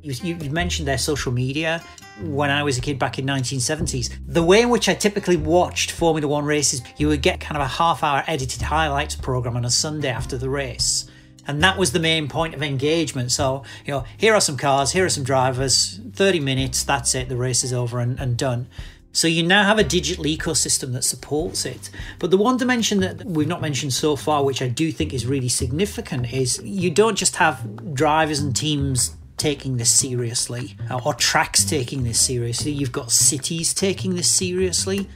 You, 0.02 0.36
you, 0.36 0.50
mentioned 0.50 0.88
their 0.88 0.98
social 0.98 1.32
media. 1.32 1.84
When 2.22 2.50
I 2.50 2.64
was 2.64 2.78
a 2.78 2.82
kid 2.82 3.00
back 3.00 3.18
in 3.20 3.26
1970s, 3.26 4.18
the 4.28 4.44
way 4.44 4.62
in 4.62 4.70
which 4.70 4.90
I 4.90 4.94
typically 4.94 5.38
watched 5.38 5.92
Formula 5.92 6.28
One 6.28 6.46
races, 6.46 6.82
you 6.98 7.08
would 7.10 7.22
get 7.22 7.40
kind 7.40 7.56
of 7.56 7.64
a 7.64 7.68
half-hour 7.68 8.24
edited 8.28 8.62
highlights 8.62 9.16
program 9.16 9.56
on 9.56 9.66
a 9.66 9.70
Sunday 9.70 10.10
after 10.10 10.38
the 10.38 10.50
race. 10.50 11.10
And 11.48 11.62
that 11.64 11.78
was 11.78 11.92
the 11.92 12.00
main 12.00 12.28
point 12.28 12.54
of 12.54 12.62
engagement. 12.62 13.32
So, 13.32 13.64
you 13.86 13.94
know, 13.94 14.04
here 14.18 14.34
are 14.34 14.42
some 14.42 14.58
cars, 14.58 14.92
here 14.92 15.06
are 15.06 15.10
some 15.10 15.24
drivers, 15.24 16.00
30 16.14 16.40
minutes, 16.40 16.84
that's 16.84 17.16
it, 17.16 17.30
the 17.30 17.38
race 17.38 17.64
is 17.64 17.74
over 17.74 18.00
and, 18.00 18.20
and 18.20 18.38
done. 18.38 18.68
So 19.12 19.28
you 19.28 19.42
now 19.42 19.64
have 19.64 19.80
a 19.80 19.84
digital 19.84 20.26
ecosystem 20.26 20.94
that 20.94 21.04
supports 21.04 21.66
it. 21.66 21.90
But 22.20 22.30
the 22.30 22.38
one 22.38 22.58
dimension 22.58 23.00
that 23.00 23.26
we've 23.26 23.48
not 23.48 23.62
mentioned 23.62 23.94
so 23.94 24.16
far, 24.16 24.44
which 24.44 24.62
I 24.62 24.68
do 24.68 24.92
think 24.92 25.14
is 25.14 25.26
really 25.26 25.50
significant, 25.50 26.32
is 26.32 26.62
you 26.64 26.92
don't 26.92 27.18
just 27.18 27.38
have 27.38 27.94
drivers 27.94 28.40
and 28.40 28.56
teams 28.56 29.16
taking 29.38 29.78
this 29.78 29.90
seriously 29.90 30.78
or 31.04 31.14
tracks 31.16 31.64
taking 31.64 32.04
this 32.04 32.20
seriously. 32.20 32.72
You've 32.72 32.92
got 32.92 33.12
cities 33.12 33.74
taking 33.74 34.16
this 34.16 34.30
seriously. 34.30 35.10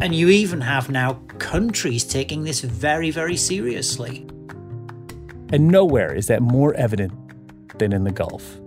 And 0.00 0.14
you 0.14 0.28
even 0.28 0.60
have 0.60 0.90
now 0.90 1.14
countries 1.38 2.04
taking 2.04 2.44
this 2.44 2.60
very, 2.60 3.10
very 3.10 3.36
seriously. 3.36 4.26
And 5.52 5.68
nowhere 5.68 6.12
is 6.12 6.26
that 6.26 6.42
more 6.42 6.74
evident 6.74 7.12
than 7.78 7.92
in 7.92 8.04
the 8.04 8.10
Gulf. 8.10 8.58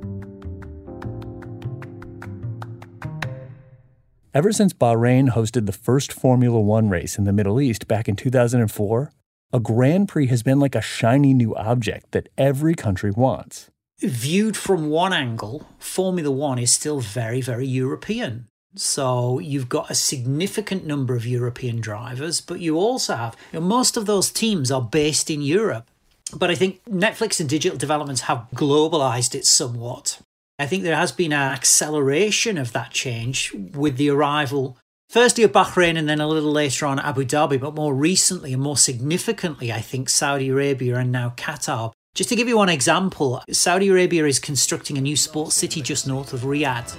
Ever 4.33 4.53
since 4.53 4.73
Bahrain 4.73 5.31
hosted 5.31 5.65
the 5.65 5.71
first 5.71 6.13
Formula 6.13 6.59
One 6.59 6.87
race 6.89 7.17
in 7.17 7.23
the 7.23 7.33
Middle 7.33 7.59
East 7.59 7.87
back 7.87 8.07
in 8.07 8.15
2004, 8.15 9.11
a 9.51 9.59
Grand 9.59 10.07
Prix 10.07 10.27
has 10.27 10.43
been 10.43 10.59
like 10.59 10.75
a 10.75 10.81
shiny 10.81 11.33
new 11.33 11.55
object 11.55 12.11
that 12.11 12.29
every 12.37 12.75
country 12.75 13.11
wants. 13.11 13.71
Viewed 13.99 14.55
from 14.55 14.89
one 14.89 15.11
angle, 15.11 15.67
Formula 15.79 16.31
One 16.31 16.59
is 16.59 16.71
still 16.71 16.99
very, 16.99 17.41
very 17.41 17.65
European. 17.65 18.47
So 18.75 19.39
you've 19.39 19.67
got 19.67 19.89
a 19.89 19.95
significant 19.95 20.85
number 20.85 21.15
of 21.15 21.25
European 21.25 21.81
drivers, 21.81 22.39
but 22.39 22.59
you 22.59 22.77
also 22.77 23.15
have 23.15 23.35
you 23.51 23.59
know, 23.59 23.65
most 23.65 23.97
of 23.97 24.05
those 24.05 24.29
teams 24.29 24.71
are 24.71 24.81
based 24.81 25.31
in 25.31 25.41
Europe. 25.41 25.88
But 26.35 26.51
I 26.51 26.55
think 26.55 26.83
Netflix 26.85 27.39
and 27.39 27.49
digital 27.49 27.77
developments 27.77 28.21
have 28.21 28.47
globalized 28.53 29.33
it 29.33 29.45
somewhat. 29.45 30.21
I 30.59 30.67
think 30.67 30.83
there 30.83 30.95
has 30.95 31.11
been 31.11 31.33
an 31.33 31.53
acceleration 31.53 32.57
of 32.57 32.73
that 32.73 32.91
change 32.91 33.53
with 33.73 33.97
the 33.97 34.09
arrival, 34.09 34.77
firstly 35.09 35.43
of 35.43 35.53
Bahrain 35.53 35.97
and 35.97 36.07
then 36.07 36.19
a 36.19 36.27
little 36.27 36.51
later 36.51 36.85
on 36.85 36.99
Abu 36.99 37.23
Dhabi, 37.23 37.59
but 37.59 37.75
more 37.75 37.95
recently 37.95 38.53
and 38.53 38.61
more 38.61 38.77
significantly, 38.77 39.71
I 39.71 39.79
think 39.79 40.09
Saudi 40.09 40.49
Arabia 40.49 40.97
and 40.97 41.11
now 41.11 41.33
Qatar. 41.37 41.93
Just 42.13 42.29
to 42.29 42.35
give 42.35 42.47
you 42.47 42.57
one 42.57 42.69
example, 42.69 43.41
Saudi 43.49 43.87
Arabia 43.87 44.25
is 44.25 44.39
constructing 44.39 44.97
a 44.97 45.01
new 45.01 45.15
sports 45.15 45.55
city 45.55 45.81
just 45.81 46.07
north 46.07 46.33
of 46.33 46.41
Riyadh. 46.41 46.95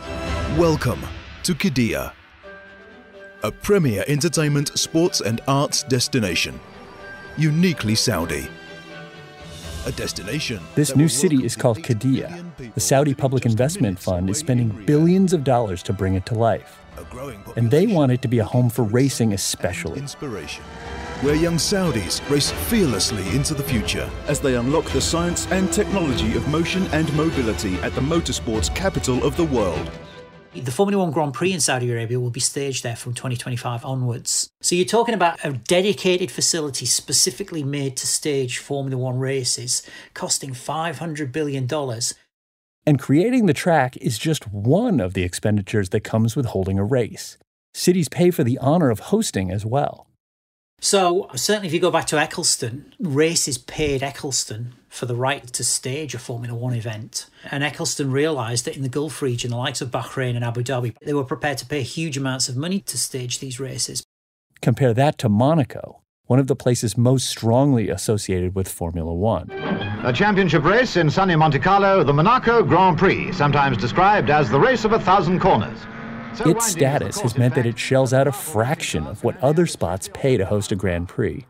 Welcome 0.56 1.02
to 1.42 1.54
Qiddiya, 1.54 2.12
a 3.42 3.50
premier 3.52 4.04
entertainment, 4.08 4.78
sports, 4.78 5.20
and 5.20 5.40
arts 5.46 5.82
destination, 5.82 6.58
uniquely 7.36 7.94
Saudi 7.94 8.48
a 9.86 9.92
destination. 9.92 10.60
This 10.74 10.94
new 10.94 11.08
city 11.08 11.44
is 11.44 11.56
called 11.56 11.78
Qiddiya. 11.78 12.74
The 12.74 12.80
Saudi 12.80 13.14
Public 13.14 13.46
Investment 13.46 13.98
Fund 13.98 14.28
is 14.30 14.38
spending 14.38 14.68
billions 14.86 15.32
of 15.32 15.44
dollars 15.44 15.82
to 15.84 15.92
bring 15.92 16.14
it 16.14 16.26
to 16.26 16.34
life. 16.34 16.78
And 17.56 17.70
they 17.70 17.86
want 17.86 18.12
it 18.12 18.22
to 18.22 18.28
be 18.28 18.38
a 18.38 18.44
home 18.44 18.68
for 18.68 18.82
racing, 18.82 19.32
especially. 19.32 19.98
Inspiration. 19.98 20.62
Where 21.22 21.34
young 21.34 21.56
Saudis 21.56 22.28
race 22.30 22.50
fearlessly 22.50 23.28
into 23.36 23.54
the 23.54 23.62
future 23.62 24.08
as 24.26 24.40
they 24.40 24.54
unlock 24.56 24.84
the 24.86 25.00
science 25.00 25.46
and 25.50 25.72
technology 25.72 26.34
of 26.36 26.46
motion 26.48 26.86
and 26.92 27.12
mobility 27.14 27.74
at 27.76 27.94
the 27.94 28.00
motorsports 28.00 28.74
capital 28.74 29.22
of 29.24 29.36
the 29.36 29.44
world. 29.44 29.90
The 30.52 30.72
Formula 30.72 31.00
One 31.02 31.12
Grand 31.12 31.32
Prix 31.32 31.52
in 31.52 31.60
Saudi 31.60 31.92
Arabia 31.92 32.18
will 32.18 32.30
be 32.30 32.40
staged 32.40 32.82
there 32.82 32.96
from 32.96 33.14
2025 33.14 33.84
onwards. 33.84 34.50
So 34.60 34.74
you're 34.74 34.84
talking 34.84 35.14
about 35.14 35.38
a 35.44 35.52
dedicated 35.52 36.28
facility 36.28 36.86
specifically 36.86 37.62
made 37.62 37.96
to 37.98 38.06
stage 38.06 38.58
Formula 38.58 39.00
One 39.00 39.20
races, 39.20 39.84
costing 40.12 40.50
$500 40.50 41.30
billion. 41.30 41.68
And 42.84 42.98
creating 42.98 43.46
the 43.46 43.54
track 43.54 43.96
is 43.98 44.18
just 44.18 44.50
one 44.52 44.98
of 44.98 45.14
the 45.14 45.22
expenditures 45.22 45.90
that 45.90 46.00
comes 46.00 46.34
with 46.34 46.46
holding 46.46 46.80
a 46.80 46.84
race. 46.84 47.38
Cities 47.72 48.08
pay 48.08 48.32
for 48.32 48.42
the 48.42 48.58
honor 48.58 48.90
of 48.90 48.98
hosting 48.98 49.52
as 49.52 49.64
well. 49.64 50.08
So, 50.80 51.30
certainly, 51.36 51.68
if 51.68 51.74
you 51.74 51.78
go 51.78 51.92
back 51.92 52.06
to 52.08 52.16
Ecclestone, 52.16 52.86
races 52.98 53.56
paid 53.56 54.00
Ecclestone 54.00 54.72
for 54.90 55.06
the 55.06 55.14
right 55.14 55.46
to 55.46 55.64
stage 55.64 56.14
a 56.14 56.18
Formula 56.18 56.54
One 56.54 56.74
event. 56.74 57.26
And 57.50 57.64
Ecclestone 57.64 58.12
realised 58.12 58.66
that 58.66 58.76
in 58.76 58.82
the 58.82 58.88
Gulf 58.88 59.22
region, 59.22 59.50
the 59.50 59.56
likes 59.56 59.80
of 59.80 59.90
Bahrain 59.90 60.36
and 60.36 60.44
Abu 60.44 60.62
Dhabi, 60.62 60.94
they 61.00 61.14
were 61.14 61.24
prepared 61.24 61.56
to 61.58 61.66
pay 61.66 61.82
huge 61.82 62.18
amounts 62.18 62.48
of 62.48 62.56
money 62.56 62.80
to 62.80 62.98
stage 62.98 63.38
these 63.38 63.58
races. 63.58 64.02
Compare 64.60 64.92
that 64.92 65.16
to 65.18 65.28
Monaco, 65.28 66.02
one 66.26 66.38
of 66.38 66.48
the 66.48 66.56
places 66.56 66.98
most 66.98 67.30
strongly 67.30 67.88
associated 67.88 68.54
with 68.54 68.68
Formula 68.68 69.14
One. 69.14 69.50
A 70.04 70.12
championship 70.12 70.64
race 70.64 70.96
in 70.96 71.08
sunny 71.08 71.36
Monte 71.36 71.60
Carlo, 71.60 72.02
the 72.02 72.12
Monaco 72.12 72.62
Grand 72.62 72.98
Prix, 72.98 73.32
sometimes 73.32 73.78
described 73.78 74.28
as 74.28 74.50
the 74.50 74.60
race 74.60 74.84
of 74.84 74.92
a 74.92 75.00
thousand 75.00 75.40
corners. 75.40 75.78
Its 76.44 76.66
status 76.68 77.20
has 77.20 77.36
meant 77.36 77.54
that 77.54 77.66
it 77.66 77.78
shells 77.78 78.12
out 78.12 78.26
a 78.26 78.32
fraction 78.32 79.06
of 79.06 79.22
what 79.24 79.36
other 79.42 79.66
spots 79.66 80.08
pay 80.12 80.36
to 80.36 80.46
host 80.46 80.72
a 80.72 80.76
Grand 80.76 81.08
Prix. 81.08 81.46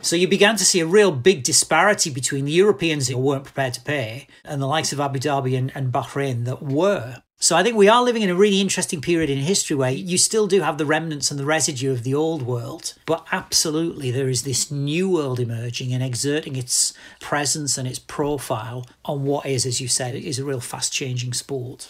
So 0.00 0.16
you 0.16 0.28
began 0.28 0.56
to 0.56 0.64
see 0.64 0.80
a 0.80 0.86
real 0.86 1.10
big 1.10 1.42
disparity 1.42 2.10
between 2.10 2.44
the 2.44 2.52
Europeans 2.52 3.08
who 3.08 3.18
weren't 3.18 3.44
prepared 3.44 3.74
to 3.74 3.80
pay 3.80 4.28
and 4.44 4.62
the 4.62 4.66
likes 4.66 4.92
of 4.92 5.00
Abu 5.00 5.18
Dhabi 5.18 5.58
and, 5.58 5.72
and 5.74 5.92
Bahrain 5.92 6.44
that 6.44 6.62
were. 6.62 7.22
So 7.40 7.56
I 7.56 7.62
think 7.62 7.76
we 7.76 7.88
are 7.88 8.02
living 8.02 8.22
in 8.22 8.30
a 8.30 8.34
really 8.34 8.60
interesting 8.60 9.00
period 9.00 9.30
in 9.30 9.38
history 9.38 9.76
where 9.76 9.92
you 9.92 10.18
still 10.18 10.46
do 10.46 10.60
have 10.60 10.76
the 10.76 10.86
remnants 10.86 11.30
and 11.30 11.38
the 11.38 11.44
residue 11.44 11.92
of 11.92 12.02
the 12.02 12.14
old 12.14 12.42
world, 12.42 12.94
but 13.06 13.26
absolutely 13.30 14.10
there 14.10 14.28
is 14.28 14.42
this 14.42 14.72
new 14.72 15.08
world 15.08 15.38
emerging 15.38 15.92
and 15.92 16.02
exerting 16.02 16.56
its 16.56 16.94
presence 17.20 17.78
and 17.78 17.86
its 17.86 18.00
profile 18.00 18.86
on 19.04 19.24
what 19.24 19.46
is, 19.46 19.66
as 19.66 19.80
you 19.80 19.86
said, 19.86 20.16
is 20.16 20.38
a 20.38 20.44
real 20.44 20.60
fast 20.60 20.92
changing 20.92 21.32
sport. 21.32 21.88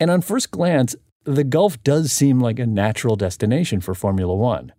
And 0.00 0.10
on 0.10 0.22
first 0.22 0.50
glance, 0.50 0.96
the 1.24 1.44
Gulf 1.44 1.82
does 1.82 2.10
seem 2.12 2.40
like 2.40 2.58
a 2.58 2.66
natural 2.66 3.16
destination 3.16 3.80
for 3.80 3.94
Formula 3.94 4.34
One. 4.34 4.72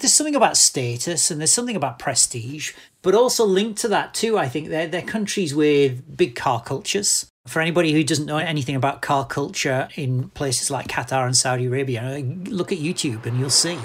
There's 0.00 0.12
something 0.12 0.36
about 0.36 0.56
status 0.56 1.28
and 1.28 1.40
there's 1.40 1.50
something 1.50 1.74
about 1.74 1.98
prestige, 1.98 2.72
but 3.02 3.16
also 3.16 3.44
linked 3.44 3.80
to 3.80 3.88
that 3.88 4.14
too, 4.14 4.38
I 4.38 4.48
think 4.48 4.68
they're, 4.68 4.86
they're 4.86 5.02
countries 5.02 5.56
with 5.56 6.16
big 6.16 6.36
car 6.36 6.62
cultures. 6.62 7.26
For 7.48 7.60
anybody 7.60 7.92
who 7.92 8.04
doesn't 8.04 8.26
know 8.26 8.36
anything 8.36 8.76
about 8.76 9.02
car 9.02 9.26
culture 9.26 9.88
in 9.96 10.28
places 10.30 10.70
like 10.70 10.86
Qatar 10.86 11.26
and 11.26 11.36
Saudi 11.36 11.66
Arabia, 11.66 12.02
uh, 12.02 12.18
look 12.48 12.70
at 12.70 12.78
YouTube 12.78 13.26
and 13.26 13.40
you'll 13.40 13.50
see. 13.50 13.76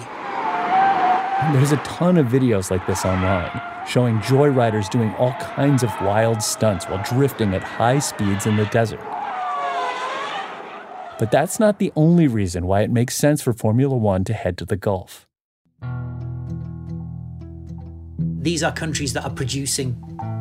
There's 1.52 1.72
a 1.72 1.82
ton 1.84 2.20
of 2.20 2.28
videos 2.28 2.70
like 2.70 2.86
this 2.86 3.06
online 3.06 3.60
showing 3.88 4.20
joyriders 4.20 4.92
doing 4.92 5.16
all 5.16 5.34
kinds 5.40 5.82
of 5.82 5.90
wild 6.00 6.44
stunts 6.44 6.86
while 6.86 7.04
drifting 7.04 7.56
at 7.56 7.64
high 7.64 7.98
speeds 7.98 8.46
in 8.46 8.56
the 8.56 8.66
desert. 8.66 9.02
But 11.18 11.32
that's 11.32 11.60
not 11.60 11.80
the 11.80 11.92
only 11.96 12.28
reason 12.28 12.68
why 12.68 12.82
it 12.84 12.92
makes 12.92 13.16
sense 13.16 13.42
for 13.42 13.52
Formula 13.52 13.98
One 13.98 14.24
to 14.26 14.34
head 14.34 14.60
to 14.60 14.66
the 14.66 14.78
Gulf. 14.78 15.28
These 18.44 18.62
are 18.62 18.74
countries 18.74 19.14
that 19.14 19.24
are 19.24 19.30
producing 19.30 19.96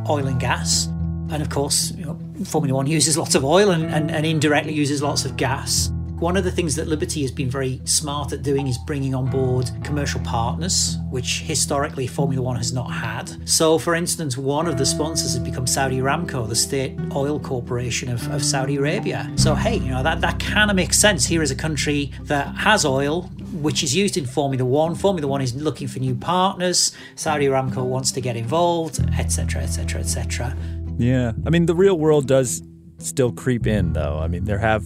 oil 0.09 0.27
and 0.27 0.41
gas. 0.41 0.87
And 1.31 1.41
of 1.41 1.51
course, 1.51 1.93
you 1.93 2.05
know, 2.05 2.19
Formula 2.45 2.77
One 2.77 2.89
uses 2.89 3.17
lots 3.17 3.37
of 3.37 3.45
oil 3.45 3.71
and, 3.71 3.85
and, 3.85 4.11
and 4.11 4.27
indirectly 4.27 4.73
uses 4.73 5.01
lots 5.01 5.25
of 5.25 5.37
gas. 5.37 5.93
One 6.19 6.37
of 6.37 6.43
the 6.43 6.51
things 6.51 6.75
that 6.77 6.89
Liberty 6.89 7.23
has 7.23 7.31
been 7.31 7.49
very 7.49 7.81
smart 7.85 8.33
at 8.33 8.43
doing 8.43 8.67
is 8.67 8.77
bringing 8.87 9.15
on 9.15 9.31
board 9.31 9.71
commercial 9.85 10.21
partners, 10.23 10.97
which 11.11 11.43
historically 11.43 12.09
Formula 12.09 12.43
One 12.43 12.57
has 12.57 12.73
not 12.73 12.91
had. 12.91 13.49
So, 13.49 13.79
for 13.79 13.95
instance, 13.95 14.37
one 14.37 14.67
of 14.67 14.79
the 14.79 14.87
sponsors 14.87 15.35
has 15.35 15.43
become 15.43 15.69
Saudi 15.69 15.99
Aramco, 15.99 16.49
the 16.49 16.57
state 16.57 16.99
oil 17.15 17.39
corporation 17.39 18.09
of, 18.09 18.29
of 18.33 18.45
Saudi 18.45 18.77
Arabia. 18.77 19.33
So, 19.37 19.55
hey, 19.55 19.77
you 19.77 19.91
know, 19.91 20.03
that, 20.03 20.21
that 20.21 20.41
kind 20.41 20.71
of 20.71 20.77
makes 20.77 20.99
sense. 20.99 21.25
Here 21.25 21.43
is 21.43 21.53
a 21.53 21.57
country 21.57 22.13
that 22.23 22.55
has 22.57 22.85
oil, 22.85 23.31
which 23.53 23.83
is 23.83 23.95
used 23.95 24.17
in 24.17 24.27
Formula 24.27 24.65
One. 24.65 24.95
Formula 24.95 25.27
One 25.29 25.41
is 25.41 25.55
looking 25.55 25.89
for 25.89 25.99
new 25.99 26.15
partners. 26.15 26.93
Saudi 27.15 27.47
Aramco 27.47 27.85
wants 27.85 28.13
to 28.13 28.21
get 28.21 28.37
involved, 28.37 29.01
etc., 29.19 29.63
etc., 29.63 30.01
etc. 30.01 30.57
Yeah. 30.99 31.33
I 31.47 31.51
mean, 31.51 31.67
the 31.67 31.75
real 31.75 31.99
world 31.99 32.27
does 32.27 32.63
still 32.99 33.33
creep 33.33 33.67
in, 33.67 33.93
though. 33.93 34.19
I 34.19 34.29
mean, 34.29 34.45
there 34.45 34.59
have 34.59 34.85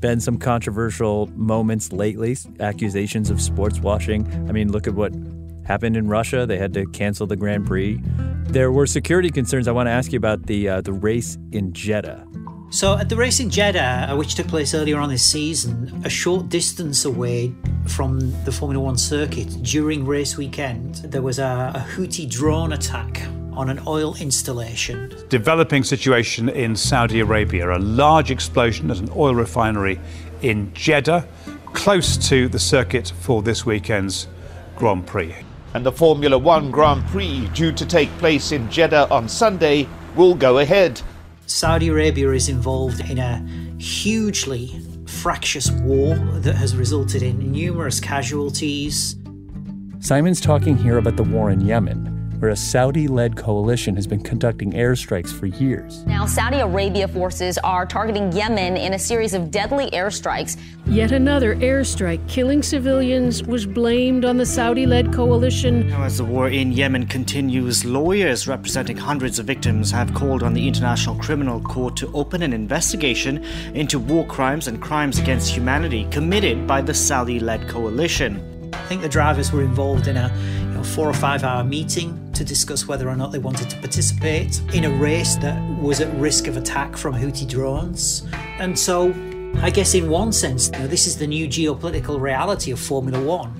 been 0.00 0.20
some 0.20 0.38
controversial 0.38 1.26
moments 1.34 1.92
lately, 1.92 2.36
accusations 2.60 3.30
of 3.30 3.40
sports 3.40 3.80
washing. 3.80 4.26
I 4.48 4.52
mean, 4.52 4.70
look 4.70 4.86
at 4.86 4.94
what 4.94 5.12
happened 5.64 5.96
in 5.96 6.08
Russia. 6.08 6.46
They 6.46 6.58
had 6.58 6.72
to 6.74 6.86
cancel 6.86 7.26
the 7.26 7.36
Grand 7.36 7.66
Prix. 7.66 8.00
There 8.44 8.72
were 8.72 8.86
security 8.86 9.30
concerns. 9.30 9.68
I 9.68 9.72
want 9.72 9.88
to 9.88 9.90
ask 9.90 10.12
you 10.12 10.16
about 10.16 10.46
the 10.46 10.68
uh, 10.68 10.80
the 10.80 10.92
race 10.92 11.36
in 11.52 11.72
Jeddah. 11.72 12.26
So, 12.70 12.98
at 12.98 13.08
the 13.08 13.16
race 13.16 13.40
in 13.40 13.48
Jeddah, 13.48 14.08
uh, 14.10 14.16
which 14.16 14.34
took 14.34 14.46
place 14.46 14.74
earlier 14.74 14.98
on 14.98 15.08
this 15.08 15.22
season, 15.22 16.02
a 16.04 16.10
short 16.10 16.50
distance 16.50 17.06
away 17.06 17.54
from 17.86 18.20
the 18.44 18.52
Formula 18.52 18.84
One 18.84 18.98
circuit 18.98 19.46
during 19.62 20.04
race 20.04 20.36
weekend, 20.36 20.96
there 20.96 21.22
was 21.22 21.38
a, 21.38 21.72
a 21.74 21.78
Houthi 21.78 22.28
drone 22.28 22.74
attack 22.74 23.22
on 23.54 23.70
an 23.70 23.80
oil 23.86 24.14
installation. 24.20 25.14
Developing 25.30 25.82
situation 25.82 26.50
in 26.50 26.76
Saudi 26.76 27.20
Arabia, 27.20 27.74
a 27.74 27.78
large 27.78 28.30
explosion 28.30 28.90
at 28.90 28.98
an 28.98 29.08
oil 29.16 29.34
refinery 29.34 29.98
in 30.42 30.70
Jeddah, 30.74 31.26
close 31.72 32.18
to 32.28 32.48
the 32.48 32.58
circuit 32.58 33.14
for 33.20 33.40
this 33.40 33.64
weekend's 33.64 34.28
Grand 34.76 35.06
Prix. 35.06 35.34
And 35.72 35.86
the 35.86 35.92
Formula 35.92 36.36
One 36.36 36.70
Grand 36.70 37.06
Prix, 37.06 37.48
due 37.54 37.72
to 37.72 37.86
take 37.86 38.10
place 38.18 38.52
in 38.52 38.70
Jeddah 38.70 39.08
on 39.10 39.26
Sunday, 39.26 39.88
will 40.14 40.34
go 40.34 40.58
ahead. 40.58 41.00
Saudi 41.48 41.88
Arabia 41.88 42.30
is 42.32 42.50
involved 42.50 43.00
in 43.08 43.18
a 43.18 43.42
hugely 43.78 44.80
fractious 45.06 45.70
war 45.70 46.14
that 46.14 46.54
has 46.54 46.76
resulted 46.76 47.22
in 47.22 47.50
numerous 47.50 48.00
casualties. 48.00 49.16
Simon's 49.98 50.42
talking 50.42 50.76
here 50.76 50.98
about 50.98 51.16
the 51.16 51.22
war 51.22 51.50
in 51.50 51.62
Yemen, 51.62 52.17
where 52.38 52.50
a 52.50 52.56
Saudi 52.56 53.08
led 53.08 53.36
coalition 53.36 53.96
has 53.96 54.06
been 54.06 54.22
conducting 54.22 54.72
airstrikes 54.72 55.32
for 55.32 55.46
years. 55.46 56.04
Now, 56.06 56.24
Saudi 56.24 56.58
Arabia 56.58 57.08
forces 57.08 57.58
are 57.58 57.84
targeting 57.84 58.30
Yemen 58.32 58.76
in 58.76 58.94
a 58.94 58.98
series 58.98 59.34
of 59.34 59.50
deadly 59.50 59.90
airstrikes. 59.90 60.56
Yet 60.86 61.12
another 61.12 61.56
airstrike 61.56 62.26
killing 62.28 62.62
civilians 62.62 63.42
was 63.42 63.66
blamed 63.66 64.24
on 64.24 64.36
the 64.36 64.46
Saudi 64.46 64.86
led 64.86 65.12
coalition. 65.12 65.88
Now, 65.88 66.04
as 66.04 66.18
the 66.18 66.24
war 66.24 66.48
in 66.48 66.72
Yemen 66.72 67.06
continues, 67.06 67.84
lawyers 67.84 68.46
representing 68.46 68.96
hundreds 68.96 69.38
of 69.38 69.46
victims 69.46 69.90
have 69.90 70.14
called 70.14 70.42
on 70.42 70.54
the 70.54 70.66
International 70.66 71.16
Criminal 71.16 71.60
Court 71.60 71.96
to 71.96 72.12
open 72.12 72.42
an 72.42 72.52
investigation 72.52 73.44
into 73.74 73.98
war 73.98 74.24
crimes 74.26 74.68
and 74.68 74.80
crimes 74.80 75.18
against 75.18 75.50
humanity 75.50 76.06
committed 76.10 76.66
by 76.66 76.80
the 76.80 76.94
Saudi 76.94 77.40
led 77.40 77.68
coalition. 77.68 78.44
I 78.72 78.86
think 78.86 79.02
the 79.02 79.08
drivers 79.08 79.52
were 79.52 79.62
involved 79.62 80.06
in 80.06 80.16
a 80.16 80.32
you 80.60 80.66
know, 80.68 80.82
four 80.82 81.08
or 81.08 81.14
five 81.14 81.42
hour 81.42 81.64
meeting 81.64 82.27
to 82.38 82.44
discuss 82.44 82.86
whether 82.86 83.08
or 83.08 83.16
not 83.16 83.32
they 83.32 83.40
wanted 83.40 83.68
to 83.68 83.76
participate 83.78 84.60
in 84.72 84.84
a 84.84 84.90
race 84.90 85.34
that 85.36 85.60
was 85.80 86.00
at 86.00 86.12
risk 86.14 86.46
of 86.46 86.56
attack 86.56 86.96
from 86.96 87.12
Houthi 87.12 87.48
drones. 87.48 88.24
And 88.60 88.78
so, 88.78 89.12
I 89.56 89.70
guess 89.70 89.94
in 89.94 90.08
one 90.08 90.32
sense, 90.32 90.70
you 90.72 90.78
know, 90.78 90.86
this 90.86 91.08
is 91.08 91.18
the 91.18 91.26
new 91.26 91.48
geopolitical 91.48 92.20
reality 92.20 92.70
of 92.70 92.78
Formula 92.78 93.20
One. 93.20 93.50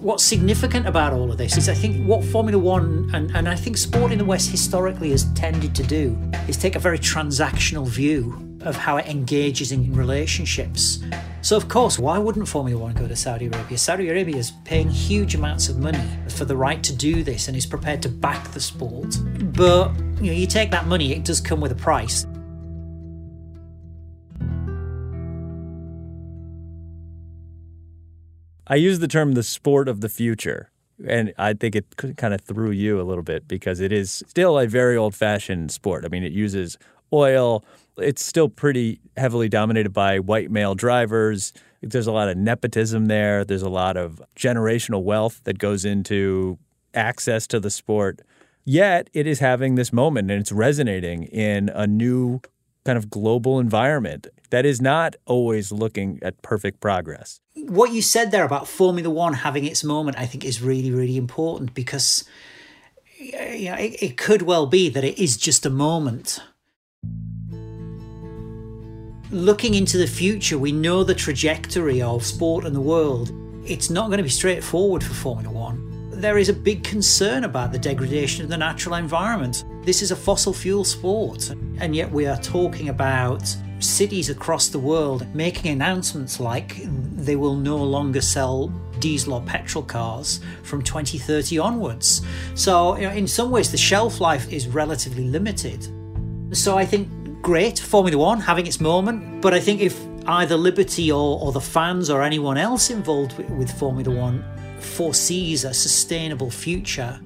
What's 0.00 0.22
significant 0.22 0.86
about 0.86 1.12
all 1.12 1.32
of 1.32 1.36
this 1.36 1.56
is 1.56 1.68
I 1.68 1.74
think 1.74 2.06
what 2.06 2.22
Formula 2.22 2.56
One 2.56 3.10
and, 3.12 3.34
and 3.34 3.48
I 3.48 3.56
think 3.56 3.76
sport 3.76 4.12
in 4.12 4.18
the 4.18 4.24
West 4.24 4.52
historically 4.52 5.10
has 5.10 5.24
tended 5.32 5.74
to 5.74 5.82
do 5.82 6.16
is 6.46 6.56
take 6.56 6.76
a 6.76 6.78
very 6.78 6.98
transactional 7.00 7.88
view 7.88 8.47
of 8.68 8.76
how 8.76 8.98
it 8.98 9.06
engages 9.06 9.72
in 9.72 9.92
relationships. 9.94 10.98
So, 11.40 11.56
of 11.56 11.68
course, 11.68 11.98
why 11.98 12.18
wouldn't 12.18 12.46
Formula 12.46 12.78
One 12.80 12.94
go 12.94 13.08
to 13.08 13.16
Saudi 13.16 13.46
Arabia? 13.46 13.78
Saudi 13.78 14.10
Arabia 14.10 14.36
is 14.36 14.52
paying 14.64 14.90
huge 14.90 15.34
amounts 15.34 15.70
of 15.70 15.78
money 15.78 16.04
for 16.28 16.44
the 16.44 16.56
right 16.56 16.82
to 16.82 16.94
do 16.94 17.24
this 17.24 17.48
and 17.48 17.56
is 17.56 17.64
prepared 17.64 18.02
to 18.02 18.10
back 18.10 18.52
the 18.52 18.60
sport. 18.60 19.16
But 19.54 19.96
you 20.20 20.30
know, 20.30 20.38
you 20.38 20.46
take 20.46 20.70
that 20.72 20.86
money, 20.86 21.12
it 21.12 21.24
does 21.24 21.40
come 21.40 21.62
with 21.62 21.72
a 21.72 21.76
price. 21.76 22.26
I 28.66 28.74
use 28.74 28.98
the 28.98 29.08
term 29.08 29.32
the 29.32 29.42
sport 29.42 29.88
of 29.88 30.02
the 30.02 30.10
future. 30.10 30.70
And 31.06 31.32
I 31.38 31.54
think 31.54 31.74
it 31.74 31.96
kind 31.96 32.34
of 32.34 32.42
threw 32.42 32.70
you 32.70 33.00
a 33.00 33.04
little 33.04 33.22
bit 33.22 33.48
because 33.48 33.80
it 33.80 33.92
is 33.92 34.22
still 34.26 34.58
a 34.58 34.66
very 34.66 34.96
old 34.96 35.14
fashioned 35.14 35.70
sport. 35.70 36.04
I 36.04 36.08
mean, 36.08 36.24
it 36.24 36.32
uses 36.32 36.76
oil, 37.12 37.64
it's 37.98 38.24
still 38.24 38.48
pretty 38.48 39.00
heavily 39.16 39.48
dominated 39.48 39.92
by 39.92 40.18
white 40.18 40.50
male 40.50 40.74
drivers. 40.74 41.52
There's 41.82 42.06
a 42.06 42.12
lot 42.12 42.28
of 42.28 42.36
nepotism 42.36 43.06
there. 43.06 43.44
There's 43.44 43.62
a 43.62 43.68
lot 43.68 43.96
of 43.96 44.22
generational 44.36 45.02
wealth 45.02 45.40
that 45.44 45.58
goes 45.58 45.84
into 45.84 46.58
access 46.94 47.46
to 47.48 47.60
the 47.60 47.70
sport. 47.70 48.20
Yet 48.64 49.08
it 49.12 49.26
is 49.26 49.38
having 49.38 49.76
this 49.76 49.92
moment 49.92 50.30
and 50.30 50.40
it's 50.40 50.52
resonating 50.52 51.24
in 51.24 51.70
a 51.70 51.86
new 51.86 52.40
kind 52.84 52.98
of 52.98 53.10
global 53.10 53.60
environment 53.60 54.26
that 54.50 54.64
is 54.64 54.80
not 54.80 55.16
always 55.26 55.70
looking 55.70 56.18
at 56.22 56.40
perfect 56.42 56.80
progress. 56.80 57.40
What 57.54 57.92
you 57.92 58.02
said 58.02 58.30
there 58.30 58.44
about 58.44 58.66
Formula 58.66 59.10
One 59.10 59.34
having 59.34 59.64
its 59.64 59.84
moment, 59.84 60.18
I 60.18 60.26
think, 60.26 60.44
is 60.44 60.62
really, 60.62 60.90
really 60.90 61.16
important 61.16 61.74
because 61.74 62.24
you 63.18 63.70
know, 63.70 63.76
it, 63.76 64.02
it 64.02 64.16
could 64.16 64.42
well 64.42 64.66
be 64.66 64.88
that 64.88 65.04
it 65.04 65.18
is 65.18 65.36
just 65.36 65.66
a 65.66 65.70
moment 65.70 66.40
looking 69.30 69.74
into 69.74 69.98
the 69.98 70.06
future, 70.06 70.58
we 70.58 70.72
know 70.72 71.04
the 71.04 71.14
trajectory 71.14 72.00
of 72.00 72.24
sport 72.24 72.64
and 72.64 72.74
the 72.74 72.80
world. 72.80 73.32
It's 73.64 73.90
not 73.90 74.06
going 74.06 74.18
to 74.18 74.22
be 74.22 74.28
straightforward 74.28 75.02
for 75.02 75.14
Formula 75.14 75.52
One. 75.52 76.10
There 76.10 76.38
is 76.38 76.48
a 76.48 76.52
big 76.54 76.82
concern 76.82 77.44
about 77.44 77.70
the 77.70 77.78
degradation 77.78 78.42
of 78.42 78.50
the 78.50 78.56
natural 78.56 78.96
environment. 78.96 79.64
This 79.82 80.02
is 80.02 80.10
a 80.10 80.16
fossil 80.16 80.52
fuel 80.52 80.84
sport, 80.84 81.50
and 81.78 81.94
yet 81.94 82.10
we 82.10 82.26
are 82.26 82.38
talking 82.38 82.88
about 82.88 83.54
cities 83.80 84.28
across 84.28 84.68
the 84.68 84.78
world 84.78 85.32
making 85.34 85.70
announcements 85.70 86.40
like 86.40 86.82
they 87.14 87.36
will 87.36 87.54
no 87.54 87.76
longer 87.76 88.20
sell 88.20 88.68
diesel 88.98 89.34
or 89.34 89.42
petrol 89.42 89.84
cars 89.84 90.40
from 90.64 90.82
2030 90.82 91.58
onwards. 91.58 92.22
So, 92.54 92.96
you 92.96 93.02
know, 93.02 93.12
in 93.12 93.28
some 93.28 93.50
ways, 93.50 93.70
the 93.70 93.76
shelf 93.76 94.20
life 94.20 94.52
is 94.52 94.66
relatively 94.66 95.24
limited. 95.24 95.86
So, 96.56 96.76
I 96.76 96.84
think 96.84 97.08
great, 97.48 97.78
Formula 97.78 98.18
One 98.18 98.40
having 98.40 98.66
its 98.66 98.78
moment, 98.78 99.40
but 99.40 99.54
I 99.54 99.60
think 99.60 99.80
if 99.80 99.98
either 100.26 100.54
Liberty 100.54 101.10
or, 101.10 101.40
or 101.40 101.50
the 101.50 101.62
fans 101.62 102.10
or 102.10 102.22
anyone 102.22 102.58
else 102.58 102.90
involved 102.90 103.38
with, 103.38 103.48
with 103.48 103.70
Formula 103.78 104.14
One 104.14 104.44
foresees 104.80 105.64
a 105.64 105.72
sustainable 105.72 106.50
future, 106.50 107.18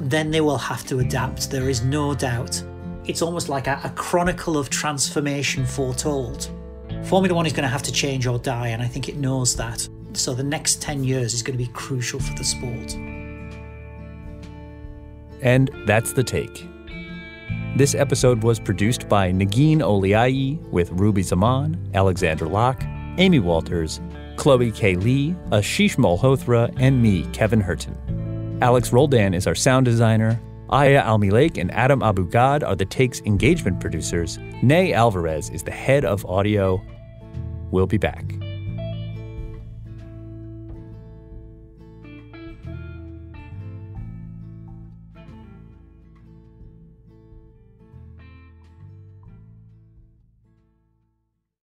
then 0.00 0.32
they 0.32 0.40
will 0.40 0.58
have 0.58 0.84
to 0.88 0.98
adapt. 0.98 1.52
There 1.52 1.68
is 1.68 1.84
no 1.84 2.16
doubt. 2.16 2.60
It's 3.04 3.22
almost 3.22 3.48
like 3.48 3.68
a, 3.68 3.80
a 3.84 3.90
chronicle 3.90 4.58
of 4.58 4.70
transformation 4.70 5.64
foretold. 5.64 6.50
Formula 7.04 7.32
One 7.32 7.46
is 7.46 7.52
going 7.52 7.62
to 7.62 7.68
have 7.68 7.84
to 7.84 7.92
change 7.92 8.26
or 8.26 8.40
die, 8.40 8.70
and 8.74 8.82
I 8.82 8.88
think 8.88 9.08
it 9.08 9.18
knows 9.18 9.54
that. 9.54 9.88
So 10.14 10.34
the 10.34 10.42
next 10.42 10.82
10 10.82 11.04
years 11.04 11.32
is 11.32 11.44
going 11.44 11.56
to 11.56 11.64
be 11.64 11.70
crucial 11.72 12.18
for 12.18 12.34
the 12.34 12.42
sport. 12.42 12.96
And 15.42 15.70
that's 15.86 16.12
the 16.12 16.24
take. 16.24 16.66
This 17.76 17.94
episode 17.94 18.42
was 18.42 18.58
produced 18.58 19.08
by 19.08 19.30
Negin 19.30 19.78
Owliaei 19.78 20.60
with 20.70 20.90
Ruby 20.90 21.22
Zaman, 21.22 21.90
Alexander 21.94 22.46
Locke, 22.46 22.82
Amy 23.16 23.38
Walters, 23.38 24.00
Chloe 24.36 24.72
K. 24.72 24.96
Lee, 24.96 25.36
Ashish 25.50 25.96
Malhotra, 25.96 26.74
and 26.78 27.00
me, 27.00 27.26
Kevin 27.32 27.62
Hirten. 27.62 27.94
Alex 28.60 28.92
Roldan 28.92 29.34
is 29.34 29.46
our 29.46 29.54
sound 29.54 29.84
designer. 29.84 30.38
Aya 30.68 31.02
Elmileik 31.02 31.58
and 31.58 31.72
Adam 31.72 32.02
Abou-Gad 32.02 32.64
are 32.64 32.76
the 32.76 32.84
Take's 32.84 33.20
engagement 33.20 33.80
producers. 33.80 34.38
Ney 34.62 34.92
Alvarez 34.92 35.48
is 35.50 35.62
the 35.62 35.70
head 35.70 36.04
of 36.04 36.26
audio. 36.26 36.82
We'll 37.70 37.86
be 37.86 37.98
back. 37.98 38.34